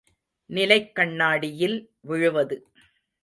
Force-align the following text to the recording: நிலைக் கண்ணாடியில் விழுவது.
நிலைக் 0.49 0.95
கண்ணாடியில் 0.95 1.91
விழுவது. 2.01 2.67